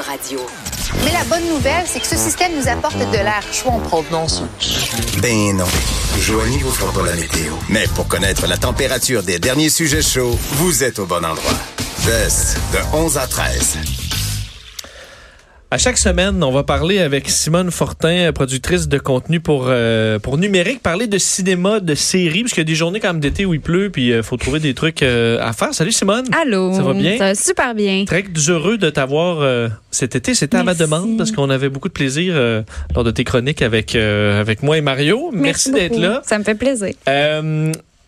Radio. 0.00 0.40
Mais 1.04 1.12
la 1.12 1.24
bonne 1.24 1.46
nouvelle, 1.48 1.84
c'est 1.86 2.00
que 2.00 2.06
ce 2.06 2.16
système 2.16 2.52
nous 2.56 2.68
apporte 2.68 2.98
de 2.98 3.16
l'air 3.16 3.42
chaud 3.52 3.70
en 3.70 3.80
provenance. 3.80 4.42
Ben 5.20 5.56
non. 5.56 5.64
Joignez 6.20 6.58
vous 6.58 6.92
pas 6.92 7.02
la 7.04 7.14
météo. 7.14 7.54
Mais 7.68 7.86
pour 7.94 8.08
connaître 8.08 8.46
la 8.46 8.56
température 8.56 9.22
des 9.22 9.38
derniers 9.38 9.70
sujets 9.70 10.02
chauds, 10.02 10.38
vous 10.52 10.84
êtes 10.84 10.98
au 10.98 11.06
bon 11.06 11.24
endroit. 11.24 11.58
Test 12.04 12.56
de 12.72 12.96
11 12.96 13.18
à 13.18 13.26
13. 13.26 13.97
À 15.70 15.76
chaque 15.76 15.98
semaine, 15.98 16.42
on 16.42 16.50
va 16.50 16.62
parler 16.62 16.98
avec 16.98 17.28
Simone 17.28 17.70
Fortin, 17.70 18.32
productrice 18.32 18.88
de 18.88 18.96
contenu 18.96 19.38
pour 19.38 19.66
euh, 19.68 20.18
pour 20.18 20.38
numérique, 20.38 20.82
parler 20.82 21.06
de 21.06 21.18
cinéma, 21.18 21.80
de 21.80 21.94
séries, 21.94 22.40
parce 22.40 22.54
qu'il 22.54 22.62
y 22.62 22.64
a 22.64 22.64
des 22.64 22.74
journées 22.74 23.00
comme 23.00 23.20
d'été 23.20 23.44
où 23.44 23.52
il 23.52 23.60
pleut, 23.60 23.90
puis 23.90 24.06
il 24.06 24.12
euh, 24.14 24.22
faut 24.22 24.38
trouver 24.38 24.60
des 24.60 24.72
trucs 24.72 25.02
euh, 25.02 25.36
à 25.42 25.52
faire. 25.52 25.74
Salut 25.74 25.92
Simone. 25.92 26.24
Allô. 26.40 26.72
Ça 26.72 26.80
va 26.80 26.94
bien? 26.94 27.18
Ça 27.18 27.24
va 27.24 27.34
super 27.34 27.74
bien. 27.74 28.06
Très 28.06 28.24
heureux 28.48 28.78
de 28.78 28.88
t'avoir 28.88 29.42
euh, 29.42 29.68
cet 29.90 30.16
été. 30.16 30.34
C'était 30.34 30.56
à 30.56 30.60
ma 30.60 30.72
Merci. 30.72 30.80
demande 30.80 31.18
parce 31.18 31.32
qu'on 31.32 31.50
avait 31.50 31.68
beaucoup 31.68 31.88
de 31.88 31.92
plaisir 31.92 32.32
euh, 32.34 32.62
lors 32.94 33.04
de 33.04 33.10
tes 33.10 33.24
chroniques 33.24 33.60
avec 33.60 33.94
euh, 33.94 34.40
avec 34.40 34.62
moi 34.62 34.78
et 34.78 34.80
Mario. 34.80 35.28
Merci, 35.34 35.70
d'être 35.70 35.90
beaucoup. 35.90 36.00
là. 36.00 36.22
Ça 36.24 36.38
me 36.38 36.44
fait 36.44 36.54
plaisir. 36.54 36.94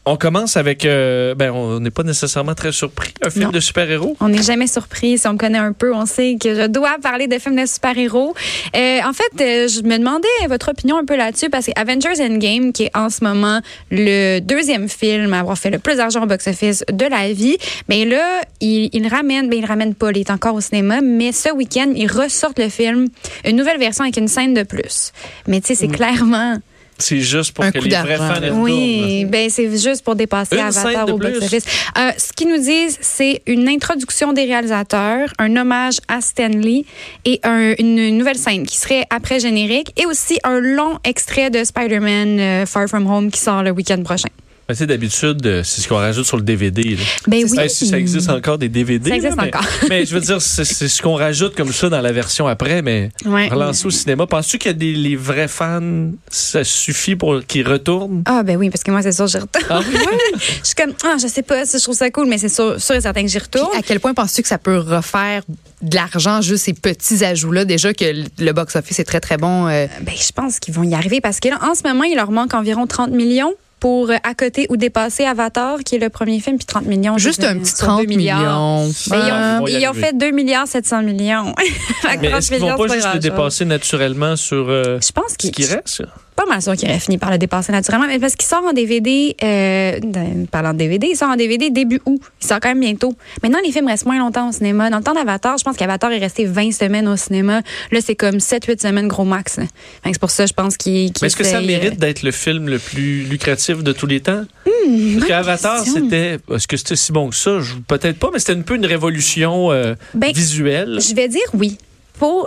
On 0.07 0.17
commence 0.17 0.57
avec, 0.57 0.87
euh, 0.87 1.35
ben 1.35 1.51
on 1.51 1.79
n'est 1.79 1.91
pas 1.91 2.03
nécessairement 2.03 2.55
très 2.55 2.73
surpris, 2.73 3.13
un 3.23 3.29
film 3.29 3.45
Non. 3.45 3.51
de 3.51 3.61
super-héros. 3.61 4.17
On 4.21 4.31
n'est 4.31 4.43
jamais 4.43 4.67
surpris. 4.67 5.19
Si 5.19 5.29
on 5.29 5.35
me 5.35 5.39
connaît 5.39 5.59
un 5.59 5.73
peu, 5.75 5.95
on 5.95 6.07
sait 6.07 6.39
que 6.41 6.55
je 6.55 6.67
dois 6.69 6.97
parler 7.03 7.27
de 7.29 7.39
films 7.39 7.61
de 7.61 7.67
super-héros. 7.67 8.35
Euh, 8.75 8.99
en 9.05 9.13
fait, 9.13 9.43
euh, 9.43 9.69
je 9.69 9.83
me 9.83 9.99
demandais 9.99 10.27
votre 10.49 10.71
opinion 10.71 10.97
un 10.97 11.05
peu 11.05 11.17
là-dessus 11.17 11.51
parce 11.51 11.67
que 11.67 11.73
Avengers 11.77 12.19
Endgame, 12.19 12.73
qui 12.73 12.85
est 12.85 12.97
en 12.97 13.11
ce 13.11 13.23
moment 13.23 13.61
le 13.91 14.41
deuxième 14.41 14.89
film 14.89 15.35
à 15.35 15.41
avoir 15.41 15.59
fait 15.59 15.71
le 15.71 15.79
plus 15.79 15.97
d'argent 15.97 16.23
au 16.23 16.27
box-office 16.27 16.83
de 16.91 17.05
la 17.05 17.31
vie, 17.35 17.59
mais 17.91 18.07
là, 18.07 18.41
il, 18.63 18.89
il 18.95 19.07
ramène, 19.07 19.51
ben 19.51 19.59
il 19.59 19.67
ramène 19.67 19.95
pas, 19.95 20.11
il 20.13 20.19
est 20.19 20.31
encore 20.31 20.55
au 20.55 20.63
cinéma, 20.63 21.03
mais 21.03 21.33
ce 21.33 21.53
week-end, 21.53 21.93
ils 21.95 22.11
ressortent 22.11 22.59
le 22.59 22.71
film, 22.71 23.09
une 23.45 23.57
nouvelle 23.57 23.79
version 23.79 24.05
avec 24.05 24.17
une 24.17 24.29
scène 24.29 24.55
de 24.55 24.63
plus. 24.63 25.13
Mais 25.47 25.61
tu 25.61 25.69
sais, 25.69 25.75
c'est 25.75 25.89
Mm. 25.89 25.93
clairement 25.93 26.57
C'est 27.01 27.21
juste 27.21 27.53
pour 27.53 27.65
Un 27.65 27.71
que 27.73 27.79
les 27.79 27.91
vrais 27.97 28.17
fans 28.17 28.41
Oui, 28.53 29.25
ben 29.27 29.49
c'est 29.51 29.71
juste 29.77 30.03
pour 30.05 30.15
dépasser 30.15 30.55
Une 30.57 30.61
Avatar 30.63 31.07
de 31.07 31.13
au 31.13 31.19
plus. 31.19 31.33
box-office. 31.33 31.65
Euh, 31.99 32.11
ce 32.17 32.33
qu'ils 32.33 32.49
nous 32.49 32.59
disent, 32.63 32.99
c'est 33.01 33.43
une 33.47 33.69
introduction 33.69 34.33
des 34.33 34.45
réalisateurs, 34.45 35.29
un 35.39 35.57
hommage 35.57 35.99
à 36.09 36.21
Stanley 36.21 36.85
et 37.25 37.41
un- 37.43 37.75
une 37.79 38.17
nouvelle 38.19 38.39
scène 38.39 38.65
qui 38.67 38.77
serait 38.77 39.05
après 39.11 39.41
générique 39.41 39.93
et 40.01 40.07
aussi 40.07 40.39
un 40.45 40.61
long 40.61 40.99
extrait 41.05 41.51
de 41.51 41.65
Spider-Man 41.65 42.39
euh, 42.39 42.67
Far 42.67 42.87
From 42.89 43.07
Home 43.11 43.31
qui 43.31 43.41
sort 43.41 43.63
le 43.63 43.71
week-end 43.71 44.03
prochain. 44.03 44.29
Ben, 44.71 44.77
sais, 44.77 44.87
d'habitude, 44.87 45.45
euh, 45.47 45.63
c'est 45.65 45.81
ce 45.81 45.89
qu'on 45.89 45.97
rajoute 45.97 46.25
sur 46.27 46.37
le 46.37 46.45
DVD. 46.45 46.83
là. 46.95 47.03
Ben 47.27 47.45
oui. 47.45 47.57
Ben, 47.57 47.69
si 47.69 47.87
ça 47.89 47.99
existe 47.99 48.31
encore 48.31 48.57
des 48.57 48.69
DVD. 48.69 49.11
Ça 49.11 49.17
existe 49.17 49.37
là, 49.37 49.47
encore. 49.49 49.65
mais 49.89 50.07
je 50.07 50.15
veux 50.15 50.21
dire, 50.21 50.41
c'est 50.41 50.65
c'est 50.65 50.87
ce 50.89 51.03
qu'on 51.03 51.15
rajoute 51.17 51.57
comme 51.57 51.73
ça 51.73 51.89
dans 51.89 52.01
la 52.01 52.13
version 52.13 52.47
après, 52.47 52.83
mais 52.83 53.11
Ouais. 53.27 53.49
relancer 53.49 53.87
au 53.87 53.91
cinéma. 53.91 54.27
Penses-tu 54.29 54.59
qu'il 54.59 54.71
y 54.71 54.75
a 54.75 54.79
des 54.79 54.93
les 54.93 55.17
vrais 55.17 55.49
fans, 55.49 56.11
ça 56.31 56.63
suffit 56.63 57.17
pour 57.17 57.41
qu'ils 57.47 57.67
retournent? 57.69 58.23
Ah 58.27 58.43
ben 58.45 58.57
oui, 58.57 58.71
parce 58.71 58.85
que 58.85 58.91
moi 58.93 59.03
c'est 59.03 59.11
sûr 59.13 59.27
j'y 59.27 59.39
retourne. 59.39 59.65
Ah 59.69 59.81
oui? 59.87 59.97
je 60.63 60.67
suis 60.67 60.75
comme 60.77 60.93
ah 61.05 61.17
je 61.21 61.27
sais 61.27 61.43
pas 61.43 61.67
si 61.67 61.79
je 61.79 61.83
trouve 61.83 61.97
ça 61.97 62.11
cool, 62.11 62.29
mais 62.29 62.39
c'est 62.39 62.49
sûr, 62.49 62.81
sûr 62.81 62.95
et 62.95 63.01
certain 63.01 63.23
que 63.23 63.29
j'y 63.29 63.39
Puis 63.39 63.47
retourne. 63.61 63.77
à 63.77 63.83
quel 63.83 63.99
point 63.99 64.15
penses-tu 64.15 64.43
que 64.43 64.49
ça 64.49 64.59
peut 64.59 64.79
refaire 64.79 65.43
de 65.83 65.95
l'argent, 65.97 66.41
juste 66.43 66.65
ces 66.67 66.75
petits 66.75 67.25
ajouts-là? 67.25 67.65
Déjà 67.65 67.93
que 67.93 68.05
le- 68.05 68.25
le 68.39 68.53
box-office 68.53 69.01
est 69.01 69.05
très, 69.05 69.21
très 69.21 69.37
bon. 69.37 69.67
euh, 69.67 69.87
Ben, 70.03 70.15
je 70.17 70.31
pense 70.33 70.59
qu'ils 70.61 70.75
vont 70.75 70.85
y 70.85 70.95
arriver 70.95 71.21
parce 71.21 71.41
que 71.41 71.49
là, 71.49 71.59
en 71.69 71.75
ce 71.75 71.83
moment, 71.87 72.05
il 72.05 72.15
leur 72.15 72.31
manque 72.31 72.55
environ 72.55 72.87
30 72.87 73.11
millions 73.11 73.55
pour 73.81 74.11
à 74.11 74.35
côté 74.35 74.67
ou 74.69 74.77
dépasser 74.77 75.25
Avatar, 75.25 75.79
qui 75.81 75.97
est 75.97 75.99
le 75.99 76.11
premier 76.11 76.39
film, 76.39 76.59
puis 76.59 76.67
30 76.67 76.87
millions. 76.87 77.19
juste 77.19 77.43
un 77.43 77.59
petit 77.59 77.75
sur 77.75 77.87
30 77.87 78.03
2 78.03 78.07
milliards. 78.07 78.39
millions. 78.39 78.93
Ben, 79.09 79.19
ils, 79.19 79.73
Ils 79.73 79.77
ont, 79.77 79.81
ils 79.81 79.89
ont 79.89 79.95
fait 79.95 80.17
2 80.17 80.31
milliards 80.31 80.69
700 80.69 81.03
millions. 81.03 81.55
Mais 82.21 82.29
30 82.29 82.39
est-ce 82.39 82.51
qu'ils 82.51 82.61
vont 82.61 82.67
millions, 82.67 82.77
pas 82.77 82.89
c'est 82.89 82.95
juste 82.97 83.15
le 83.15 83.21
dépasser 83.21 83.65
naturellement 83.65 84.37
sur 84.37 84.69
euh, 84.69 84.99
Je 85.01 85.13
pense 85.13 85.33
ce 85.33 85.39
qu'il 85.39 85.51
qui 85.51 85.65
reste? 85.65 86.03
Pas 86.45 86.47
mal 86.49 86.63
sûr 86.63 86.75
qu'il 86.75 86.89
aurait 86.89 86.99
fini 87.01 87.19
par 87.19 87.31
le 87.31 87.39
dépasser 87.39 87.71
naturellement, 87.73 88.07
mais 88.07 88.19
parce 88.19 88.35
qu'il 88.35 88.49
sort 88.49 88.65
en 88.65 88.73
DVD, 88.73 89.37
euh, 89.43 90.01
de- 90.01 90.47
parlant 90.47 90.73
de 90.73 90.79
DVD, 90.79 91.09
il 91.13 91.17
sort 91.17 91.29
en 91.29 91.37
DVD 91.37 91.71
début 91.71 92.01
août. 92.07 92.21
Il 92.41 92.47
sort 92.47 92.61
quand 92.61 92.69
même 92.71 92.81
bientôt. 92.81 93.13
Maintenant, 93.43 93.59
les 93.65 93.73
films 93.73 93.89
restent 93.89 94.07
moins 94.07 94.19
longtemps 94.19 94.49
au 94.49 94.53
cinéma. 94.53 94.89
Dans 94.91 94.99
le 94.99 95.03
temps 95.03 95.13
d'Avatar, 95.15 95.59
je 95.59 95.65
pense 95.65 95.77
qu'Avatar 95.77 96.13
est 96.13 96.19
resté 96.19 96.45
20 96.47 96.73
semaines 96.73 97.09
au 97.09 97.17
cinéma. 97.17 97.61
Là, 97.93 98.01
c'est 98.05 98.15
comme 98.15 98.37
7-8 98.39 98.81
semaines 98.81 99.09
gros 99.09 99.25
max. 99.25 99.59
C'est 100.05 100.19
pour 100.19 100.31
ça, 100.31 100.47
je 100.47 100.53
pense 100.53 100.77
qu'il 100.77 101.13
Mais 101.21 101.27
est-ce 101.27 101.37
que 101.37 101.45
ça 101.45 101.57
essaye, 101.61 101.67
mérite 101.67 101.93
euh, 101.93 101.97
d'être 101.97 102.23
le 102.23 102.31
film 102.31 102.69
le 102.69 102.79
plus 102.79 103.25
lucratif 103.25 103.83
de 103.83 103.93
tous 103.93 104.07
les 104.07 104.21
temps? 104.21 104.45
Hmm, 104.67 105.17
Parce 105.19 105.27
qu'Avatar, 105.29 105.85
c'était. 105.85 106.39
Est-ce 106.55 106.67
que 106.67 106.77
c'était 106.77 106.97
si 106.97 107.13
bon 107.13 107.29
que 107.29 107.37
ça? 107.37 107.59
Peut-être 107.87 108.19
pas, 108.19 108.31
mais 108.33 108.39
c'était 108.39 108.55
un 108.59 108.63
peu 108.63 108.77
une 108.77 108.87
révolution 108.87 109.71
euh, 109.73 109.95
Ben, 110.15 110.33
visuelle. 110.33 110.99
Je 111.01 111.15
vais 111.15 111.29
dire 111.29 111.43
oui. 111.55 111.77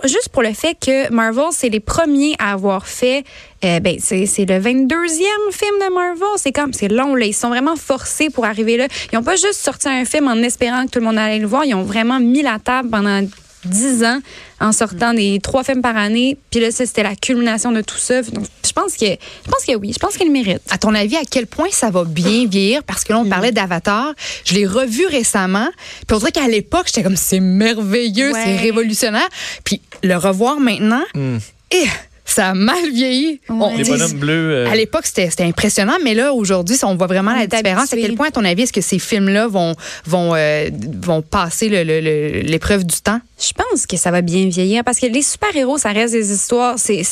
Juste 0.04 0.30
pour 0.30 0.44
le 0.44 0.54
fait 0.54 0.76
que 0.80 1.12
Marvel, 1.12 1.46
c'est 1.52 1.70
les 1.70 1.80
premiers 1.80 2.36
à 2.40 2.54
avoir 2.54 2.88
fait. 2.88 3.24
euh, 3.66 3.80
ben, 3.80 3.98
c'est 4.00 4.26
c'est 4.26 4.46
le 4.46 4.60
22e 4.60 4.92
film 5.52 5.76
de 5.80 5.94
Marvel. 5.94 6.28
C'est 6.38 6.52
comme, 6.52 6.74
c'est 6.74 6.90
long, 6.90 7.16
là. 7.16 7.26
Ils 7.26 7.34
sont 7.34 7.50
vraiment 7.50 7.76
forcés 7.76 8.30
pour 8.30 8.46
arriver 8.46 8.78
là. 8.78 8.88
Ils 9.12 9.16
n'ont 9.16 9.24
pas 9.24 9.36
juste 9.36 9.56
sorti 9.56 9.88
un 9.88 10.06
film 10.06 10.28
en 10.28 10.36
espérant 10.44 10.86
que 10.86 10.92
tout 10.92 11.00
le 11.00 11.06
monde 11.06 11.18
allait 11.18 11.40
le 11.40 11.48
voir. 11.48 11.66
Ils 11.66 11.74
ont 11.74 11.84
vraiment 11.84 12.20
mis 12.20 12.42
la 12.42 12.60
table 12.60 12.90
pendant 12.90 13.22
10 13.66 14.04
ans 14.04 14.20
en 14.60 14.72
sortant 14.72 15.14
des 15.14 15.40
trois 15.42 15.64
films 15.64 15.82
par 15.82 15.98
année. 15.98 16.38
Puis 16.52 16.60
là, 16.60 16.72
ça, 16.72 16.86
c'était 16.86 17.04
la 17.04 17.16
culmination 17.16 17.72
de 17.72 17.82
tout 17.82 17.98
ça. 17.98 18.22
Donc, 18.22 18.46
je 18.66 18.72
pense 18.72 18.96
que, 18.96 19.06
je 19.06 19.52
pense 19.52 19.66
que 19.68 19.76
oui. 19.76 19.92
Je 19.94 20.00
pense 20.00 20.16
qu'ils 20.18 20.28
le 20.28 20.34
méritent. 20.34 20.62
À 20.72 20.78
ton 20.78 20.94
avis, 20.96 21.16
à 21.18 21.24
quel 21.30 21.48
point 21.48 21.68
ça 21.72 21.90
va 21.92 22.04
bien 22.04 22.46
vieillir? 22.48 22.84
Parce 22.84 23.04
que 23.04 23.14
là, 23.14 23.20
on 23.20 23.26
parlait 23.30 23.52
d'Avatar. 23.52 24.14
Je 24.46 24.54
l'ai 24.54 24.66
revu 24.66 25.06
récemment. 25.08 25.70
Puis 26.08 26.16
on 26.16 26.20
dirait 26.20 26.32
qu'à 26.32 26.48
l'époque, 26.48 26.86
j'étais 26.88 27.04
comme, 27.04 27.18
c'est 27.18 27.40
merveilleux, 27.40 28.32
Ouais. 28.34 28.42
c'est 28.46 28.56
révolutionnaire. 28.58 29.28
Puis 29.64 29.82
le 30.04 30.16
revoir 30.16 30.60
maintenant, 30.60 31.04
Hmm. 31.14 31.38
eh, 31.72 31.86
ça 32.26 32.50
a 32.50 32.54
mal 32.54 32.90
vieilli. 32.94 33.40
On- 33.50 33.76
Les 33.76 33.84
bonhommes 33.84 34.14
bleus. 34.14 34.52
euh, 34.54 34.72
À 34.72 34.76
l'époque, 34.76 35.06
c'était 35.06 35.30
impressionnant, 35.44 35.98
mais 36.04 36.14
là, 36.14 36.34
aujourd'hui, 36.34 36.78
on 36.84 36.96
voit 36.96 37.08
vraiment 37.08 37.32
On 37.32 37.40
la 37.40 37.48
différence. 37.48 37.92
À 37.94 37.98
quel 37.98 38.16
point, 38.16 38.28
à 38.28 38.32
ton 38.32 38.46
avis, 38.46 38.64
est-ce 38.64 38.74
que 38.74 38.82
ces 38.82 39.00
films-là 39.00 39.48
vont, 39.48 39.74
vont, 40.06 40.34
euh, 40.36 40.70
vont 41.02 41.22
passer 41.22 41.70
le- 41.70 41.84
le- 41.84 42.00
le- 42.02 42.42
l'épreuve 42.42 42.86
du 42.86 42.96
temps? 43.02 43.20
Je 43.40 43.52
pense 43.52 43.86
que 43.86 43.98
ça 43.98 44.10
va 44.12 44.22
bien 44.22 44.48
vieillir 44.48 44.84
parce 44.86 45.00
que 45.00 45.06
les 45.08 45.22
super-héros, 45.22 45.78
ça 45.78 45.90
reste 45.90 46.14
des 46.14 46.32
histoires, 46.32 46.76
c'est 46.78 47.04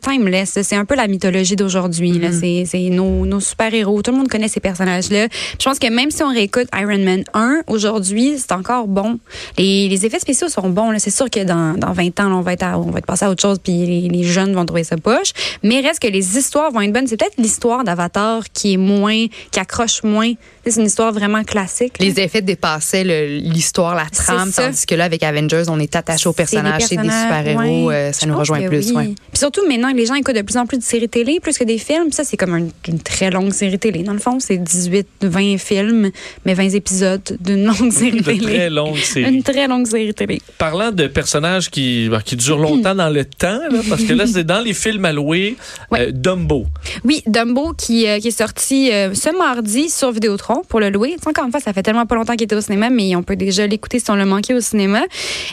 timeless. 0.00 0.58
C'est 0.62 0.76
un 0.76 0.84
peu 0.84 0.94
la 0.94 1.08
mythologie 1.08 1.56
d'aujourd'hui. 1.56 2.12
là. 2.18 2.28
C'est 2.32 2.64
c'est 2.66 2.88
nos, 2.90 3.26
nos 3.26 3.40
super-héros. 3.40 4.02
Tout 4.02 4.12
le 4.12 4.18
monde 4.18 4.28
connaît 4.28 4.48
ces 4.48 4.60
personnages-là. 4.60 5.26
Je 5.58 5.64
pense 5.64 5.78
que 5.78 5.88
même 5.88 6.10
si 6.10 6.22
on 6.22 6.32
réécoute 6.32 6.68
Iron 6.78 6.98
Man 6.98 7.24
1, 7.34 7.62
aujourd'hui, 7.66 8.34
c'est 8.38 8.52
encore 8.52 8.86
bon. 8.86 9.18
Les, 9.58 9.88
les 9.88 10.06
effets 10.06 10.20
spéciaux 10.20 10.48
sont 10.48 10.68
bons. 10.68 10.96
C'est 10.98 11.10
sûr 11.10 11.28
que 11.28 11.42
dans, 11.44 11.76
dans 11.76 11.92
20 11.92 12.18
ans, 12.20 12.28
là, 12.28 12.36
on, 12.36 12.40
va 12.42 12.52
être 12.52 12.62
à- 12.62 12.78
on 12.78 12.90
va 12.90 12.98
être 12.98 13.06
passé 13.06 13.24
à 13.24 13.30
autre 13.30 13.42
chose 13.42 13.58
puis 13.62 13.86
les, 13.86 14.08
les 14.08 14.22
jeunes 14.24 14.51
vont 14.54 14.64
trouver 14.66 14.84
ça 14.84 14.96
poche. 14.96 15.32
Mais 15.62 15.80
reste 15.80 16.00
que 16.00 16.08
les 16.08 16.36
histoires 16.38 16.70
vont 16.70 16.80
être 16.80 16.92
bonnes. 16.92 17.06
C'est 17.06 17.16
peut-être 17.16 17.36
l'histoire 17.38 17.84
d'Avatar 17.84 18.44
qui 18.52 18.74
est 18.74 18.76
moins, 18.76 19.26
qui 19.50 19.60
accroche 19.60 20.02
moins. 20.02 20.32
C'est 20.66 20.80
une 20.80 20.86
histoire 20.86 21.12
vraiment 21.12 21.42
classique. 21.42 21.98
là. 21.98 22.06
Les 22.06 22.20
effets 22.20 22.42
dépassaient 22.42 23.02
l'histoire, 23.04 23.94
la 23.94 24.06
trame, 24.06 24.50
tandis 24.52 24.86
que 24.86 24.94
là, 24.94 25.04
avec 25.04 25.22
Avengers, 25.22 25.64
on 25.68 25.78
est 25.80 25.94
attaché 25.96 26.28
aux 26.28 26.32
personnages, 26.32 26.82
c'est 26.82 26.96
des 26.96 27.02
super-héros, 27.02 27.86
ouais. 27.88 27.94
euh, 27.94 28.12
ça 28.12 28.26
Je 28.26 28.30
nous 28.30 28.38
rejoint 28.38 28.60
plus. 28.68 28.88
oui. 28.90 28.94
ouais. 28.96 29.04
Puis 29.06 29.38
surtout 29.38 29.66
maintenant 29.66 29.90
que 29.92 29.96
les 29.96 30.06
gens 30.06 30.14
écoutent 30.14 30.36
de 30.36 30.42
plus 30.42 30.56
en 30.56 30.66
plus 30.66 30.78
de 30.78 30.82
séries 30.82 31.08
télé 31.08 31.40
plus 31.40 31.58
que 31.58 31.64
des 31.64 31.78
films, 31.78 32.12
ça 32.12 32.22
c'est 32.24 32.36
comme 32.36 32.54
un- 32.54 32.68
une 32.88 33.00
très 33.00 33.30
longue 33.30 33.52
série 33.52 33.78
télé. 33.78 34.02
Dans 34.04 34.12
le 34.12 34.18
fond, 34.20 34.38
c'est 34.38 34.56
18, 34.58 35.06
20 35.22 35.58
films, 35.58 36.10
mais 36.44 36.54
20 36.54 36.74
épisodes 36.74 37.36
d'une 37.40 37.64
longue 37.66 37.90
série 37.92 38.20
de 38.20 38.22
télé. 38.24 38.40
très 38.40 38.70
longue 38.70 38.96
série. 38.98 39.34
Une 39.34 39.42
très 39.42 39.66
longue 39.66 39.86
série 39.86 40.14
télé. 40.14 40.40
Parlant 40.58 40.92
de 40.92 41.06
personnages 41.08 41.70
qui, 41.70 42.08
bah, 42.08 42.20
qui 42.24 42.36
durent 42.36 42.58
longtemps 42.58 42.94
dans 42.94 43.10
le 43.10 43.24
temps, 43.24 43.58
là, 43.70 43.80
parce 43.88 44.02
que 44.04 44.12
là, 44.12 44.26
c'est 44.26 44.41
dans 44.42 44.60
les 44.60 44.74
films 44.74 45.04
à 45.04 45.12
louer, 45.12 45.56
Ouais. 45.90 46.08
euh, 46.08 46.10
Dumbo. 46.12 46.66
Oui, 47.04 47.22
Dumbo 47.26 47.72
qui, 47.72 48.06
euh, 48.08 48.18
qui 48.18 48.28
est 48.28 48.38
sorti 48.38 48.90
euh, 48.92 49.14
ce 49.14 49.36
mardi 49.36 49.88
sur 49.90 50.10
Vidéotron 50.12 50.62
pour 50.68 50.80
le 50.80 50.90
louer. 50.90 51.16
Encore 51.26 51.44
une 51.44 51.50
fois, 51.50 51.60
ça 51.60 51.72
fait 51.72 51.82
tellement 51.82 52.06
pas 52.06 52.14
longtemps 52.14 52.32
qu'il 52.34 52.44
était 52.44 52.54
au 52.56 52.60
cinéma, 52.60 52.90
mais 52.90 53.14
on 53.16 53.22
peut 53.22 53.36
déjà 53.36 53.66
l'écouter 53.66 53.98
si 53.98 54.10
on 54.10 54.14
l'a 54.14 54.24
manqué 54.24 54.54
au 54.54 54.60
cinéma. 54.60 55.02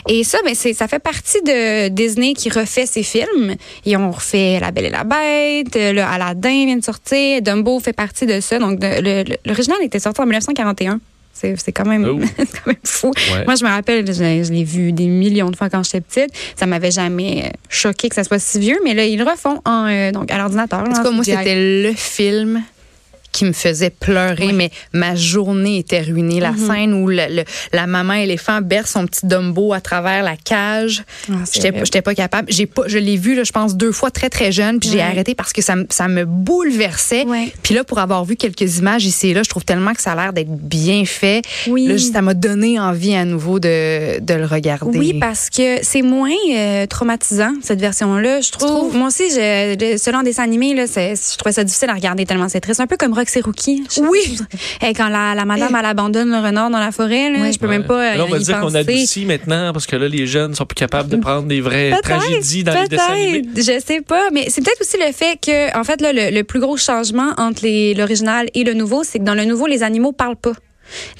Et 0.08 0.24
ça, 0.24 0.38
ben, 0.44 0.54
ça 0.54 0.88
fait 0.88 0.98
partie 0.98 1.40
de 1.42 1.88
Disney 1.88 2.34
qui 2.34 2.50
refait 2.50 2.86
ses 2.86 3.02
films. 3.02 3.54
Et 3.86 3.96
on 3.96 4.10
refait 4.10 4.58
La 4.60 4.70
Belle 4.70 4.86
et 4.86 4.90
la 4.90 5.04
Bête, 5.04 5.76
euh, 5.76 5.92
le 5.92 6.02
Aladdin 6.02 6.66
vient 6.66 6.76
de 6.76 6.84
sortir, 6.84 7.42
Dumbo 7.42 7.80
fait 7.80 7.92
partie 7.92 8.26
de 8.26 8.40
ça. 8.40 8.58
Donc, 8.58 8.78
le- 8.82 9.00
le- 9.24 9.36
l'original 9.46 9.78
était 9.82 9.98
sorti 10.00 10.20
en 10.20 10.24
1941. 10.26 11.00
C'est, 11.40 11.54
c'est 11.58 11.72
quand 11.72 11.86
même, 11.86 12.04
c'est 12.36 12.46
quand 12.46 12.66
même 12.66 12.76
fou. 12.84 13.12
Ouais. 13.32 13.44
Moi, 13.46 13.54
je 13.54 13.64
me 13.64 13.70
rappelle, 13.70 14.06
je, 14.06 14.12
je 14.12 14.52
l'ai 14.52 14.64
vu 14.64 14.92
des 14.92 15.06
millions 15.06 15.50
de 15.50 15.56
fois 15.56 15.70
quand 15.70 15.82
j'étais 15.82 16.00
petite. 16.00 16.30
Ça 16.56 16.66
m'avait 16.66 16.90
jamais 16.90 17.44
euh, 17.46 17.48
choqué 17.68 18.08
que 18.08 18.14
ça 18.14 18.24
soit 18.24 18.38
si 18.38 18.58
vieux, 18.58 18.78
mais 18.84 18.94
là, 18.94 19.04
ils 19.04 19.18
le 19.18 19.24
refont 19.24 19.60
en, 19.64 19.86
euh, 19.88 20.12
donc, 20.12 20.30
à 20.30 20.38
l'ordinateur. 20.38 20.80
En 20.80 20.92
tout 20.92 21.02
cas, 21.02 21.10
moi, 21.10 21.24
c'était 21.24 21.82
le 21.82 21.92
film 21.94 22.62
qui 23.32 23.44
me 23.44 23.52
faisait 23.52 23.90
pleurer, 23.90 24.52
mais 24.52 24.70
ma 24.92 25.14
journée 25.14 25.78
était 25.78 26.00
ruinée. 26.00 26.40
La 26.40 26.52
scène 26.56 26.92
où 26.94 27.06
le- 27.08 27.26
le- 27.30 27.44
la 27.72 27.86
maman 27.86 28.14
éléphant 28.14 28.60
berce 28.60 28.90
son 28.92 29.06
petit 29.06 29.26
Dumbo 29.26 29.72
à 29.72 29.80
travers 29.80 30.22
la 30.22 30.36
cage, 30.36 31.04
Ah, 31.30 31.34
j'étais 31.52 32.02
pas 32.02 32.14
capable. 32.14 32.50
J'ai 32.52 32.66
pas, 32.66 32.82
je 32.86 32.98
l'ai 32.98 33.16
vu, 33.16 33.34
là, 33.34 33.44
je 33.44 33.52
pense, 33.52 33.76
deux 33.76 33.92
fois 33.92 34.10
très, 34.10 34.28
très 34.30 34.50
jeune, 34.52 34.80
puis 34.80 34.88
j'ai 34.90 35.00
arrêté 35.00 35.34
parce 35.34 35.52
que 35.52 35.62
ça, 35.62 35.76
me- 35.76 35.86
ça 35.90 36.08
me 36.08 36.24
bouleversait. 36.24 37.24
Puis 37.62 37.74
là, 37.74 37.84
pour 37.84 37.98
avoir 37.98 38.24
vu 38.24 38.36
quelques 38.36 38.78
images 38.78 39.04
ici 39.04 39.28
et 39.28 39.34
là, 39.34 39.42
je 39.42 39.48
trouve 39.50 39.64
tellement 39.64 39.92
que 39.94 40.02
ça 40.02 40.12
a 40.12 40.16
l'air 40.16 40.32
d'être 40.32 40.50
bien 40.50 41.04
fait. 41.04 41.42
Oui. 41.68 41.86
Là, 41.86 41.98
ça 41.98 42.22
m'a 42.22 42.34
donné 42.34 42.78
envie 42.78 43.14
à 43.14 43.24
nouveau 43.24 43.60
de, 43.60 44.20
de 44.20 44.34
le 44.34 44.44
regarder. 44.46 44.98
Oui, 44.98 45.14
parce 45.20 45.50
que 45.50 45.78
c'est 45.82 46.02
moins 46.02 46.30
euh, 46.54 46.86
traumatisant, 46.86 47.52
cette 47.62 47.80
version-là. 47.80 48.40
Je 48.40 48.50
trouve. 48.50 48.96
Moi 48.96 49.08
aussi, 49.08 49.24
je, 49.30 49.96
selon 50.02 50.20
des 50.22 50.30
dessins 50.30 50.42
animés, 50.44 50.74
là, 50.74 50.84
je 50.86 51.36
trouvais 51.38 51.52
ça 51.52 51.64
difficile 51.64 51.90
à 51.90 51.94
regarder 51.94 52.24
tellement 52.26 52.48
c'est 52.48 52.60
triste. 52.60 52.80
Un 52.80 52.86
peu 52.86 52.96
comme 52.96 53.12
Roxy 53.20 53.40
Rookie. 53.40 53.84
Je 53.88 53.94
sais 53.96 54.00
Oui. 54.02 54.38
Eh, 54.82 54.92
quand 54.94 55.08
la, 55.08 55.34
la 55.34 55.44
madame, 55.44 55.74
elle 55.78 55.84
abandonne 55.86 56.30
le 56.30 56.38
renard 56.38 56.70
dans 56.70 56.78
la 56.78 56.90
forêt, 56.92 57.30
là, 57.30 57.38
Oui. 57.42 57.52
je 57.52 57.58
peux 57.58 57.68
même 57.68 57.84
pas. 57.84 58.16
Là, 58.16 58.24
on 58.24 58.28
va 58.28 58.36
euh, 58.36 58.40
y 58.40 58.42
dire 58.44 58.60
qu'on 58.60 58.74
adoucit 58.74 59.24
maintenant 59.26 59.72
parce 59.72 59.86
que 59.86 59.96
là, 59.96 60.08
les 60.08 60.26
jeunes 60.26 60.54
sont 60.54 60.66
plus 60.66 60.74
capables 60.74 61.08
de 61.08 61.16
prendre 61.16 61.46
des 61.46 61.60
vraies 61.60 61.92
tragédies 62.02 62.64
dans 62.64 62.80
les 62.80 62.88
dessins 62.88 63.12
animés. 63.12 63.42
Je 63.56 63.80
sais 63.84 64.00
pas, 64.00 64.28
mais 64.32 64.46
c'est 64.48 64.62
peut-être 64.62 64.80
aussi 64.80 64.96
le 64.98 65.12
fait 65.12 65.38
que, 65.40 65.78
en 65.78 65.84
fait, 65.84 66.00
là, 66.00 66.12
le, 66.12 66.34
le 66.34 66.42
plus 66.44 66.60
gros 66.60 66.76
changement 66.76 67.32
entre 67.38 67.62
les- 67.64 67.94
l'original 67.94 68.48
et 68.54 68.64
le 68.64 68.74
nouveau, 68.74 69.04
c'est 69.04 69.18
que 69.18 69.24
dans 69.24 69.34
le 69.34 69.44
nouveau, 69.44 69.66
les 69.66 69.82
animaux 69.82 70.12
parlent 70.12 70.36
pas. 70.36 70.52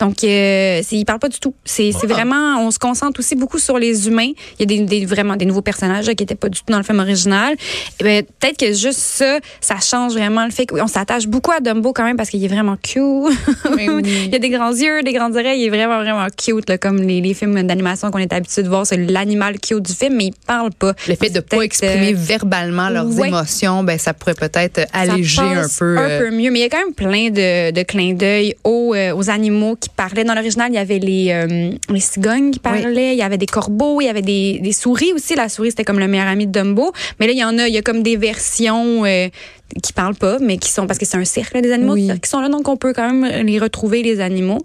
Donc, 0.00 0.24
euh, 0.24 0.82
ils 0.90 1.04
parlent 1.04 1.18
pas 1.18 1.28
du 1.28 1.38
tout. 1.38 1.54
C'est 1.64 1.92
vraiment, 2.06 2.58
on 2.60 2.70
se 2.70 2.78
concentre 2.78 3.20
aussi 3.20 3.36
beaucoup 3.36 3.58
sur 3.58 3.78
les 3.78 4.08
humains. 4.08 4.30
Il 4.58 4.60
y 4.60 4.62
a 4.62 4.66
des, 4.66 4.80
des- 4.84 5.06
vraiment 5.06 5.36
des 5.36 5.44
nouveaux 5.44 5.62
personnages 5.62 6.06
là, 6.06 6.14
qui 6.14 6.22
étaient 6.24 6.34
pas 6.34 6.48
du 6.48 6.58
tout 6.60 6.72
dans 6.72 6.78
le 6.78 6.84
film 6.84 7.00
original. 7.00 7.54
Eh 8.00 8.04
ben, 8.04 8.24
peut-être 8.38 8.56
que 8.58 8.72
juste 8.72 8.98
ça, 8.98 9.38
ça 9.60 9.76
change 9.80 10.12
vraiment 10.12 10.44
le 10.44 10.50
fait 10.50 10.66
qu'on 10.66 10.86
s'attache 10.86 11.26
beaucoup 11.26 11.52
à 11.52 11.60
Dumbo 11.60 11.92
quand 11.92 12.04
même 12.04 12.16
parce 12.16 12.30
qu'il 12.30 12.44
est 12.44 12.48
vraiment 12.48 12.76
cute. 12.76 13.00
Mais 13.76 13.88
oui. 13.88 14.02
il 14.28 14.34
a 14.34 14.38
des 14.38 14.50
grands 14.50 14.72
yeux, 14.72 15.02
des 15.02 15.12
grandes 15.12 15.36
oreilles. 15.36 15.60
Il 15.60 15.66
est 15.66 15.70
vraiment, 15.70 15.98
vraiment 16.00 16.26
cute, 16.36 16.68
là, 16.68 16.78
comme 16.78 16.98
les, 17.02 17.20
les 17.20 17.34
films 17.34 17.62
d'animation 17.62 18.10
qu'on 18.10 18.18
est 18.18 18.32
habitué 18.32 18.62
de 18.62 18.68
voir. 18.68 18.86
C'est 18.86 18.96
l'animal 18.96 19.58
cute 19.60 19.82
du 19.82 19.92
film, 19.92 20.16
mais 20.16 20.26
il 20.26 20.34
parle 20.46 20.70
pas. 20.72 20.94
Le 21.08 21.14
fait 21.14 21.30
de 21.30 21.40
pas 21.40 21.62
exprimer 21.62 22.12
euh, 22.14 22.16
verbalement 22.16 22.88
leurs 22.88 23.06
ouais. 23.06 23.28
émotions, 23.28 23.82
ben 23.84 23.98
ça 23.98 24.14
pourrait 24.14 24.34
peut-être 24.34 24.80
ça 24.80 24.86
alléger 24.92 25.40
un 25.40 25.66
peu. 25.78 25.96
un 25.98 26.08
euh, 26.08 26.18
peu 26.20 26.30
mieux. 26.30 26.50
Mais 26.50 26.60
il 26.60 26.62
y 26.62 26.66
a 26.66 26.68
quand 26.68 26.84
même 26.84 26.94
plein 26.94 27.30
de, 27.30 27.70
de 27.70 27.82
clins 27.82 28.14
d'œil 28.14 28.54
aux, 28.64 28.94
euh, 28.94 29.14
aux 29.14 29.30
animaux 29.30 29.59
qui 29.80 29.88
parlaient. 29.88 30.24
Dans 30.24 30.34
l'original, 30.34 30.70
il 30.70 30.74
y 30.74 30.78
avait 30.78 30.98
les, 30.98 31.30
euh, 31.30 31.70
les 31.88 32.00
cigognes 32.00 32.50
qui 32.50 32.58
parlaient, 32.58 33.12
il 33.12 33.18
y 33.18 33.22
avait 33.22 33.38
des 33.38 33.46
corbeaux, 33.46 34.00
il 34.00 34.06
y 34.06 34.08
avait 34.08 34.22
des, 34.22 34.58
des 34.60 34.72
souris 34.72 35.12
aussi. 35.12 35.34
La 35.34 35.48
souris, 35.48 35.70
c'était 35.70 35.84
comme 35.84 35.98
le 35.98 36.08
meilleur 36.08 36.28
ami 36.28 36.46
de 36.46 36.52
Dumbo. 36.52 36.92
Mais 37.18 37.26
là, 37.26 37.32
il 37.32 37.38
y 37.38 37.44
en 37.44 37.58
a, 37.58 37.68
il 37.68 37.74
y 37.74 37.78
a 37.78 37.82
comme 37.82 38.02
des 38.02 38.16
versions 38.16 39.04
euh, 39.04 39.28
qui 39.82 39.92
parlent 39.92 40.14
pas, 40.14 40.38
mais 40.40 40.58
qui 40.58 40.70
sont, 40.70 40.86
parce 40.86 40.98
que 40.98 41.06
c'est 41.06 41.16
un 41.16 41.24
cirque, 41.24 41.54
là, 41.54 41.60
des 41.60 41.72
animaux 41.72 41.94
Oui. 41.94 42.10
qui 42.22 42.28
sont 42.28 42.40
là, 42.40 42.48
donc 42.48 42.68
on 42.68 42.76
peut 42.76 42.92
quand 42.92 43.12
même 43.12 43.46
les 43.46 43.58
retrouver, 43.58 44.02
les 44.02 44.20
animaux. 44.20 44.60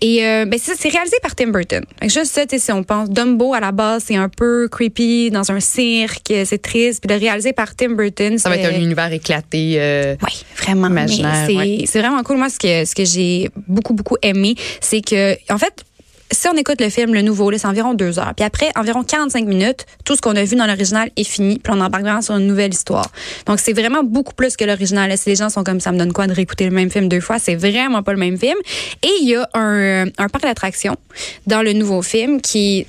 Et 0.00 0.24
euh, 0.26 0.44
ben, 0.44 0.58
c'est 0.62 0.88
réalisé 0.88 1.16
par 1.22 1.34
Tim 1.34 1.48
Burton. 1.48 1.84
Fait 2.00 2.06
que 2.06 2.12
Juste 2.12 2.32
ça, 2.32 2.46
tu 2.46 2.56
sais, 2.58 2.64
si 2.66 2.72
on 2.72 2.82
pense 2.82 3.08
Dumbo, 3.10 3.54
à 3.54 3.60
la 3.60 3.72
base, 3.72 4.04
c'est 4.06 4.16
un 4.16 4.28
peu 4.28 4.68
creepy, 4.68 5.30
dans 5.30 5.50
un 5.50 5.60
cirque, 5.60 6.32
c'est 6.44 6.60
triste. 6.62 7.02
Puis 7.06 7.14
le 7.14 7.20
réalisé 7.20 7.52
par 7.52 7.74
Tim 7.74 7.90
Burton, 7.90 8.38
ça 8.38 8.48
va 8.48 8.56
être 8.56 8.72
un 8.74 8.78
univers 8.80 9.12
éclaté. 9.12 9.74
euh, 9.78 10.14
oui, 10.22 10.44
vraiment. 10.58 10.88
Imaginaire, 10.88 11.44
C'est 11.46 11.54
ouais. 11.56 11.84
vraiment 11.94 12.22
cool. 12.22 12.36
Moi, 12.36 12.48
ce 12.50 12.58
que, 12.58 12.84
ce 12.84 12.94
que 12.94 13.04
j'ai 13.04 13.50
beaucoup, 13.68 13.94
beaucoup 13.94 14.16
aimé, 14.22 14.54
c'est 14.80 15.00
que, 15.00 15.34
en 15.52 15.58
fait, 15.58 15.84
si 16.32 16.48
on 16.48 16.56
écoute 16.56 16.80
le 16.80 16.88
film, 16.88 17.14
le 17.14 17.22
nouveau, 17.22 17.52
c'est 17.52 17.66
environ 17.66 17.94
deux 17.94 18.18
heures. 18.18 18.32
Puis 18.34 18.44
après, 18.44 18.70
environ 18.76 19.04
45 19.04 19.46
minutes, 19.46 19.86
tout 20.04 20.16
ce 20.16 20.20
qu'on 20.20 20.34
a 20.36 20.44
vu 20.44 20.56
dans 20.56 20.66
l'original 20.66 21.10
est 21.16 21.24
fini. 21.24 21.58
Puis 21.58 21.72
on 21.72 21.80
embarque 21.80 22.02
vraiment 22.02 22.22
sur 22.22 22.36
une 22.36 22.46
nouvelle 22.46 22.72
histoire. 22.72 23.10
Donc, 23.46 23.60
c'est 23.60 23.72
vraiment 23.72 24.02
beaucoup 24.02 24.34
plus 24.34 24.56
que 24.56 24.64
l'original. 24.64 25.16
Si 25.18 25.28
les 25.28 25.36
gens 25.36 25.50
sont 25.50 25.62
comme 25.62 25.80
ça 25.80 25.92
me 25.92 25.98
donne 25.98 26.12
quoi 26.12 26.26
de 26.26 26.32
réécouter 26.32 26.64
le 26.64 26.70
même 26.70 26.90
film 26.90 27.08
deux 27.08 27.20
fois, 27.20 27.38
c'est 27.38 27.54
vraiment 27.54 28.02
pas 28.02 28.12
le 28.12 28.18
même 28.18 28.38
film. 28.38 28.56
Et 29.02 29.10
il 29.20 29.28
y 29.28 29.36
a 29.36 29.48
un, 29.54 30.06
parc 30.16 30.42
d'attractions 30.42 30.96
dans 31.46 31.62
le 31.62 31.72
nouveau 31.74 32.00
film 32.02 32.40
qui, 32.40 32.86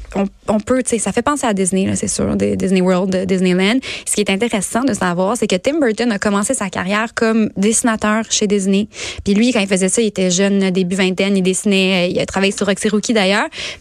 on, 0.47 0.59
peut, 0.59 0.81
tu 0.81 0.91
sais, 0.91 0.99
ça 0.99 1.11
fait 1.11 1.21
penser 1.21 1.45
à 1.45 1.53
Disney, 1.53 1.93
c'est 1.95 2.07
sûr, 2.07 2.35
Disney 2.35 2.81
World, 2.81 3.25
Disneyland. 3.25 3.79
Ce 4.07 4.15
qui 4.15 4.21
est 4.21 4.29
intéressant 4.29 4.83
de 4.83 4.93
savoir, 4.93 5.35
c'est 5.35 5.47
que 5.47 5.55
Tim 5.55 5.79
Burton 5.79 6.11
a 6.11 6.19
commencé 6.19 6.53
sa 6.53 6.69
carrière 6.69 7.13
comme 7.13 7.49
dessinateur 7.57 8.23
chez 8.29 8.47
Disney. 8.47 8.87
Puis 9.25 9.33
lui, 9.33 9.51
quand 9.51 9.59
il 9.59 9.67
faisait 9.67 9.89
ça, 9.89 10.01
il 10.01 10.07
était 10.07 10.31
jeune, 10.31 10.69
début 10.71 10.95
vingtaine, 10.95 11.35
il 11.35 11.43
dessinait, 11.43 12.11
il 12.11 12.19
a 12.19 12.25
travaillé 12.25 12.53
sur 12.53 12.67
Roxy 12.67 12.89
Rookie 12.89 13.13
d'ailleurs. 13.13 13.32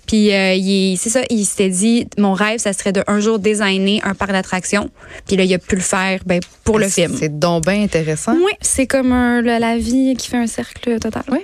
Puis 0.07 0.33
euh, 0.33 0.55
il- 0.55 0.97
c'est 0.99 1.11
ça, 1.11 1.21
il 1.31 1.45
s'était 1.45 1.69
dit, 1.69 2.07
mon 2.19 2.33
rêve, 2.35 2.59
ça 2.59 2.73
serait 2.73 2.93
de 2.93 3.03
un 3.07 3.21
jour 3.21 3.39
designer 3.39 4.01
un 4.05 4.15
parc 4.15 4.33
d'attractions. 4.33 4.91
Puis 5.27 5.37
là, 5.37 5.45
il 5.45 5.53
a 5.55 5.59
pu 5.59 5.75
le 5.77 5.81
faire 5.83 6.21
ben, 6.27 6.41
pour 6.65 6.79
le 6.79 6.89
film. 6.89 7.15
C'est 7.19 7.39
donc 7.39 7.65
bien 7.67 7.83
intéressant. 7.83 8.35
Oui, 8.35 8.53
c'est 8.61 8.87
comme 8.87 9.13
un- 9.13 9.41
le- 9.43 9.59
la 9.59 9.77
vie 9.79 10.15
qui 10.17 10.29
fait 10.29 10.37
un 10.37 10.47
cercle 10.47 10.99
total. 10.99 11.23
Oui. 11.31 11.39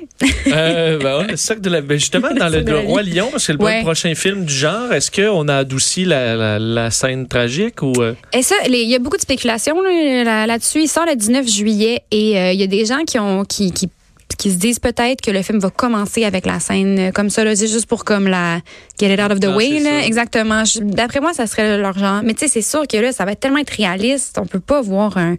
Euh, 0.53 0.99
ben 0.99 1.19
ouais, 1.21 1.27
le 1.29 1.37
cercle 1.37 1.63
de 1.63 1.71
la. 1.71 1.81
ben 1.81 1.99
justement, 1.99 2.31
dans 2.33 2.49
le, 2.49 2.61
le. 2.61 2.79
Roi 2.81 3.03
Lion, 3.03 3.29
parce 3.31 3.47
que 3.47 3.53
c'est 3.53 3.59
le 3.59 3.59
Ouais. 3.65 3.83
prochain 3.83 4.15
film 4.15 4.45
du 4.45 4.55
genre, 4.55 4.93
est-ce 4.93 5.11
qu'on 5.11 5.49
a 5.49 5.57
adouci 5.57 6.05
la, 6.05 6.35
la, 6.37 6.59
la 6.59 6.91
scène 6.91 7.27
tragique 7.29 7.83
ou. 7.83 7.93
euh, 8.01 8.15
Et 8.33 8.43
ça, 8.43 8.55
il 8.69 8.75
y 8.89 8.95
a 8.95 8.99
beaucoup 8.99 9.17
de 9.17 9.23
spéculations 9.23 9.81
là, 9.81 10.25
là- 10.25 10.47
là-dessus. 10.47 10.81
il 10.83 10.89
sort 10.89 11.05
le 11.07 11.17
19 11.17 11.47
juillet 11.49 12.03
et 12.11 12.39
euh, 12.39 12.53
il 12.53 12.61
y 12.61 12.63
a 12.63 12.67
des 12.67 12.85
gens 12.85 13.05
qui 13.07 13.19
ont 13.19 13.45
qui, 13.45 13.73
qui 13.73 13.89
qui 14.39 14.53
se 14.53 14.57
disent 14.57 14.79
peut-être 14.79 15.21
que 15.21 15.31
le 15.31 15.43
film 15.43 15.59
va 15.59 15.71
commencer 15.71 16.25
avec 16.25 16.47
la 16.47 16.61
scène 16.61 16.99
euh, 16.99 17.11
comme 17.13 17.29
ça, 17.29 17.45
là, 17.45 17.55
juste 17.55 17.87
pour 17.87 18.05
comme 18.05 18.29
la 18.29 18.61
get 18.99 19.13
it 19.15 19.21
out 19.21 19.31
of 19.33 19.41
the 19.41 19.47
Ah, 19.53 19.57
way, 19.57 19.81
là. 19.81 20.05
Exactement. 20.05 20.63
D'après 20.83 21.21
moi, 21.21 21.33
ça 21.33 21.47
serait 21.47 21.79
leur 21.79 21.97
genre. 21.99 22.21
Mais 22.25 22.35
tu 22.35 22.41
sais, 22.41 22.49
c'est 22.49 22.63
sûr 22.63 22.87
que 22.87 22.97
là, 22.97 23.13
ça 23.13 23.25
va 23.25 23.33
être 23.33 23.41
tellement 23.41 23.59
être 23.59 23.71
réaliste. 23.77 24.39
On 24.41 24.47
peut 24.47 24.61
pas 24.61 24.81
voir 24.81 25.17
un, 25.19 25.37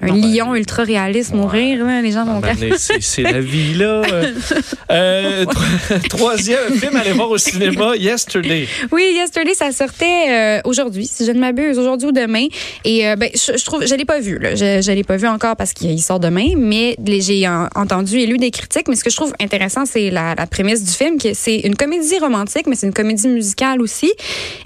un 0.00 0.06
Non, 0.06 0.14
ben, 0.14 0.32
lion 0.34 0.54
ultra 0.54 0.82
réaliste 0.84 1.32
mourir, 1.34 1.84
là. 1.84 2.00
Les 2.02 2.10
gens 2.12 2.24
vont 2.24 2.40
Ben, 2.40 2.56
mais 2.60 2.70
c'est 2.78 3.22
la 3.22 3.40
vie, 3.40 3.74
là. 3.74 4.02
Euh, 4.10 4.32
euh, 4.90 5.44
tro- 5.46 5.98
troisième 6.08 6.72
film, 6.78 6.96
allez 6.96 7.12
voir 7.12 7.30
au 7.30 7.38
cinéma, 7.38 7.94
Yesterday. 7.98 8.66
Oui, 8.90 9.12
Yesterday, 9.14 9.54
ça 9.54 9.70
sortait 9.72 10.28
euh, 10.28 10.60
aujourd'hui, 10.64 11.06
si 11.06 11.24
je 11.26 11.32
ne 11.32 11.38
m'abuse, 11.38 11.78
aujourd'hui 11.78 12.08
ou 12.08 12.12
demain. 12.12 12.46
Et 12.84 13.08
euh, 13.08 13.16
ben, 13.16 13.30
je, 13.34 13.56
je 13.56 13.64
trouve, 13.64 13.86
je 13.86 13.94
l'ai 13.94 14.04
pas 14.04 14.20
vu. 14.20 14.38
Là. 14.38 14.54
Je, 14.54 14.80
je 14.82 14.92
l'ai 14.92 15.04
pas 15.04 15.16
vu 15.16 15.26
encore 15.28 15.56
parce 15.56 15.72
qu'il 15.72 16.00
sort 16.02 16.20
demain, 16.20 16.48
mais 16.56 16.96
j'ai 17.06 17.46
en- 17.48 17.68
entendu 17.74 18.18
et 18.18 18.26
lu 18.26 18.38
des 18.38 18.50
critiques. 18.50 18.88
Mais 18.88 18.96
ce 18.96 19.04
que 19.04 19.10
je 19.10 19.16
trouve 19.16 19.32
intéressant, 19.40 19.84
c'est 19.86 20.10
la, 20.10 20.34
la 20.36 20.46
prémisse 20.46 20.82
du 20.82 20.90
film, 20.92 21.18
que 21.18 21.34
c'est 21.34 21.58
une 21.60 21.76
comédie 21.76 22.18
romantique, 22.18 22.66
mais 22.66 22.74
c'est 22.76 22.86
une 22.86 22.92
comédie 22.92 23.01
musicale 23.04 23.80
aussi. 23.80 24.12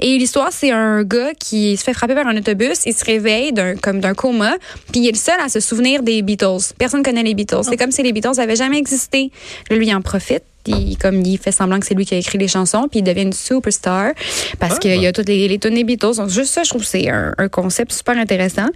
Et 0.00 0.18
l'histoire, 0.18 0.48
c'est 0.52 0.70
un 0.70 1.02
gars 1.02 1.32
qui 1.34 1.76
se 1.76 1.84
fait 1.84 1.94
frapper 1.94 2.14
par 2.14 2.26
un 2.26 2.36
autobus, 2.36 2.82
il 2.86 2.94
se 2.94 3.04
réveille 3.04 3.52
d'un 3.52 3.76
comme 3.76 4.00
d'un 4.00 4.14
coma, 4.14 4.56
puis 4.92 5.00
il 5.00 5.08
est 5.08 5.12
le 5.12 5.18
seul 5.18 5.40
à 5.40 5.48
se 5.48 5.60
souvenir 5.60 6.02
des 6.02 6.22
Beatles. 6.22 6.74
Personne 6.78 7.02
connaît 7.02 7.22
les 7.22 7.34
Beatles. 7.34 7.64
C'est 7.68 7.76
comme 7.76 7.90
si 7.90 8.02
les 8.02 8.12
Beatles 8.12 8.36
n'avaient 8.36 8.56
jamais 8.56 8.78
existé. 8.78 9.30
Lui, 9.70 9.86
il 9.86 9.94
en 9.94 10.02
profite. 10.02 10.42
Il, 10.68 10.96
comme 10.98 11.22
il 11.22 11.38
fait 11.38 11.52
semblant 11.52 11.78
que 11.80 11.86
c'est 11.86 11.94
lui 11.94 12.04
qui 12.06 12.14
a 12.14 12.18
écrit 12.18 12.38
les 12.38 12.48
chansons, 12.48 12.88
puis 12.90 13.00
il 13.00 13.02
devient 13.02 13.22
une 13.22 13.32
superstar 13.32 14.12
parce 14.58 14.74
Ah, 14.76 14.78
qu'il 14.78 15.00
y 15.00 15.06
a 15.06 15.12
toutes 15.12 15.28
les, 15.28 15.48
les 15.48 15.58
des 15.58 15.84
Beatles. 15.84 16.16
Donc, 16.16 16.28
juste 16.28 16.52
ça, 16.52 16.62
je 16.62 16.68
trouve 16.70 16.82
que 16.82 16.88
c'est 16.88 17.08
un, 17.10 17.32
un 17.38 17.48
concept 17.48 17.92
super 17.92 18.16
intéressant. 18.18 18.66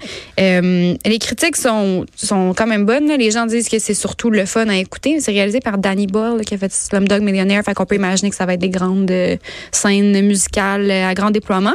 Euh, 0.40 0.94
les 1.04 1.18
critiques 1.18 1.56
sont, 1.56 2.04
sont 2.16 2.52
quand 2.56 2.66
même 2.66 2.84
bonnes. 2.84 3.06
là. 3.08 3.16
Les 3.16 3.30
gens 3.30 3.46
disent 3.46 3.68
que 3.68 3.78
c'est 3.78 3.94
surtout 3.94 4.30
le 4.30 4.44
fun 4.46 4.68
à 4.68 4.76
écouter. 4.76 5.18
C'est 5.20 5.32
réalisé 5.32 5.60
par 5.60 5.78
Danny 5.78 6.06
Boyle 6.06 6.36
là, 6.38 6.44
qui 6.44 6.54
a 6.54 6.58
fait 6.58 6.72
Slumdog 6.72 7.22
Millionaire. 7.22 7.62
Fait 7.64 7.74
qu'on 7.74 7.86
peut 7.86 7.94
imaginer 7.96 8.30
que 8.30 8.36
ça 8.36 8.46
va 8.46 8.54
être 8.54 8.60
des 8.60 8.68
grandes 8.70 9.10
euh, 9.10 9.36
scènes 9.72 10.20
musicales 10.26 10.90
à 10.90 11.14
grand 11.14 11.30
déploiement. 11.30 11.74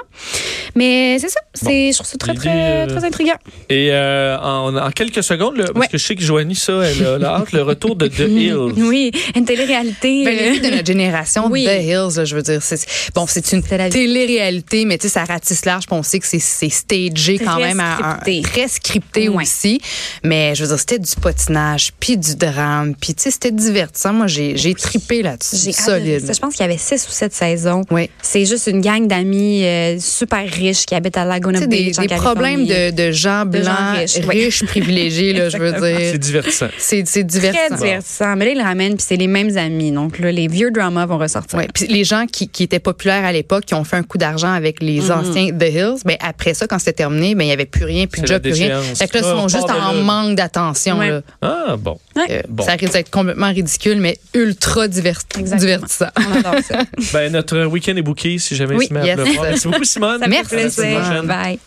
Mais 0.75 1.17
c'est 1.19 1.29
ça. 1.29 1.39
C'est, 1.53 1.91
Je 1.91 1.95
trouve 1.95 2.07
ça 2.07 2.17
très, 2.17 2.33
très, 2.33 2.49
euh, 2.53 2.87
très 2.87 3.05
intriguant. 3.05 3.37
Et 3.69 3.89
euh, 3.91 4.37
en, 4.39 4.75
en 4.75 4.91
quelques 4.91 5.23
secondes, 5.23 5.57
là, 5.57 5.65
parce 5.73 5.79
Ouais. 5.79 5.87
que 5.87 5.97
je 5.97 6.03
sais 6.05 6.15
que 6.15 6.21
Joanie, 6.21 6.55
ça, 6.55 6.73
elle 6.83 7.05
a, 7.05 7.15
elle 7.15 7.25
a 7.25 7.35
hâte, 7.35 7.51
le 7.53 7.61
retour 7.61 7.95
de 7.95 8.07
The 8.07 8.19
Hills. 8.27 8.73
Oui, 8.77 9.11
une 9.35 9.45
télé-réalité. 9.45 10.04
Ben, 10.25 10.27
euh, 10.37 10.39
les 10.41 10.51
filles 10.53 10.61
de 10.61 10.75
notre 10.75 10.85
génération, 10.85 11.47
Oui. 11.49 11.65
The 11.65 11.81
Hills, 11.83 12.17
là, 12.17 12.25
je 12.25 12.35
veux 12.35 12.41
dire, 12.41 12.61
c'est 12.61 12.79
bon, 13.13 13.25
c'est 13.27 13.51
une 13.53 13.63
C'est 13.67 13.77
la 13.77 13.85
vie. 13.89 13.93
télé-réalité, 13.93 14.85
mais 14.85 14.97
tu 14.97 15.03
sais, 15.07 15.13
ça 15.13 15.23
ratisse 15.25 15.65
large, 15.65 15.85
puis 15.87 15.95
on 15.97 16.03
sait 16.03 16.19
que 16.19 16.27
c'est 16.27 16.39
c'est 16.39 16.69
stagé 16.69 17.39
quand 17.39 17.57
même, 17.59 17.79
à 17.79 17.95
un- 17.95 17.97
scripté. 18.21 18.41
très 18.41 18.67
scripté 18.67 19.29
aussi. 19.29 19.79
Mais 20.23 20.53
je 20.55 20.63
veux 20.63 20.69
dire, 20.69 20.79
c'était 20.79 20.99
du 20.99 21.15
patinage, 21.21 21.91
puis 21.99 22.17
du 22.17 22.35
drame, 22.35 22.95
puis 22.99 23.13
tu 23.13 23.23
sais, 23.23 23.31
c'était 23.31 23.51
divertissant. 23.51 24.13
Moi, 24.13 24.27
j'ai 24.27 24.57
j'ai 24.57 24.73
tripé 24.73 25.21
là-dessus, 25.21 25.71
solide. 25.73 26.25
ça. 26.25 26.33
Je 26.33 26.39
pense 26.39 26.53
qu'il 26.55 26.61
y 26.65 26.69
avait 26.69 26.77
six 26.77 27.05
ou 27.07 27.11
sept 27.11 27.33
saisons. 27.33 27.81
Oui. 27.91 28.09
C'est 28.21 28.45
juste 28.45 28.67
une 28.67 28.81
gang 28.81 29.07
d'amis 29.07 29.63
euh, 29.63 29.97
super 29.99 30.47
riches 30.49 30.85
qui 30.85 30.95
habitent 30.95 31.17
à 31.17 31.25
Laguna 31.25 31.65
Beach. 31.65 31.95
des, 31.95 31.99
en 31.99 32.05
des 32.05 32.15
problèmes 32.15 32.65
de, 32.65 32.91
de 32.91 33.11
gens 33.11 33.45
De 33.45 33.57
gens 33.61 33.63
blancs, 33.63 33.97
riches, 33.97 34.17
riches, 34.27 34.61
oui. 34.61 34.67
privilégiés, 34.67 35.33
là, 35.33 35.49
je 35.49 35.57
veux 35.57 35.73
C'est 35.79 36.09
dire. 36.11 36.19
divertissant. 36.19 36.67
C'est 36.77 37.03
c'est 37.05 37.21
Très 37.25 37.39
divertissant. 37.39 37.75
divertissant. 37.77 38.35
Mais 38.35 38.45
là, 38.45 38.51
ils 38.51 38.57
le 38.57 38.63
ramènent, 38.63 38.95
puis 38.95 39.05
c'est 39.07 39.15
les 39.17 39.27
mêmes 39.27 39.55
amis. 39.57 39.91
Donc 39.95 40.19
là, 40.19 40.31
les 40.31 40.47
vieux 40.47 40.69
dramas 40.71 41.05
vont 41.05 41.17
ressortir. 41.17 41.57
Ouais. 41.57 41.67
Puis 41.73 41.87
les 41.87 42.03
gens 42.03 42.25
qui, 42.31 42.47
qui 42.49 42.63
étaient 42.63 42.79
populaires 42.79 43.25
à 43.25 43.31
l'époque, 43.31 43.65
qui 43.65 43.73
ont 43.73 43.83
fait 43.83 43.95
un 43.97 44.03
coup 44.03 44.17
d'argent 44.17 44.51
avec 44.53 44.81
les 44.81 44.99
Mm-hmm. 45.01 45.11
anciens 45.11 45.51
The 45.57 45.63
Hills, 45.73 46.01
ben 46.05 46.17
après 46.21 46.53
ça, 46.53 46.67
quand 46.67 46.79
c'était 46.79 46.93
terminé, 46.93 47.35
ben 47.35 47.43
il 47.43 47.49
y 47.49 47.51
avait 47.51 47.65
plus 47.65 47.85
rien, 47.85 48.05
plus 48.07 48.21
de 48.21 48.27
job, 48.27 48.41
plus 48.41 48.53
rien. 48.53 48.79
Fait 48.81 49.07
que 49.07 49.17
là, 49.17 49.21
ils 49.23 49.25
Ah, 49.27 49.31
sont 49.31 49.43
on 49.43 49.47
juste 49.47 49.69
en 49.69 49.93
manque 50.03 50.35
d'attention. 50.35 50.99
Ouais. 50.99 51.19
Ah, 51.41 51.75
bon. 51.77 51.97
Ouais. 52.15 52.23
Euh, 52.29 52.41
Bon. 52.49 52.63
Ça 52.63 52.73
risque 52.73 52.93
d'être 52.93 53.09
complètement 53.09 53.49
ridicule, 53.51 53.99
mais 53.99 54.17
ultra 54.33 54.87
divers- 54.87 55.21
Exactement. 55.37 55.59
divertissant. 55.59 56.05
On 56.17 56.37
adore 56.39 56.55
ça. 56.63 56.79
Ben, 57.13 57.31
notre 57.31 57.65
week-end 57.65 57.95
est 57.95 58.01
booké 58.01 58.37
si 58.37 58.55
jamais 58.55 58.75
Oui, 58.75 58.85
il 58.85 58.87
se 58.89 58.93
met 58.93 59.01
à 59.01 59.05
yes. 59.05 59.19
Merci 59.41 59.67
beaucoup, 59.67 59.83
Simone. 59.83 60.19
Ça 60.19 60.27
Merci, 60.27 60.55
À 60.81 61.13
la. 61.13 61.21
Bye. 61.23 61.59